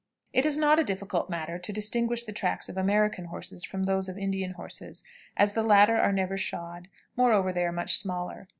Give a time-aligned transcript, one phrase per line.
[0.33, 4.09] It is not a difficult matter to distinguish the tracks of American horses from those
[4.09, 5.03] of Indian horses,
[5.37, 8.47] as the latter are never shod; moreover, they are much smaller.